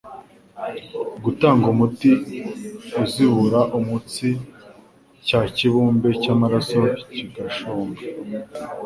[1.23, 2.09] Gutanga umuti
[3.03, 4.27] uzibura umutsi
[5.27, 6.79] cya kibumbe cy'amaraso
[7.13, 8.01] kigashonnga